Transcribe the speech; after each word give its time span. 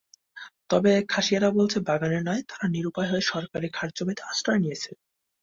তবে 0.69 0.91
খাসিয়ারা 1.09 1.49
বলছে, 1.57 1.77
বাগানের 1.87 2.23
নয়, 2.25 2.41
তারা 2.49 2.65
নিরূপায় 2.67 3.09
হয়ে 3.11 3.23
সরকারি 3.31 3.67
খাসজমিতে 3.71 4.21
আশ্রয় 4.23 4.59
নিয়েছে। 4.63 4.91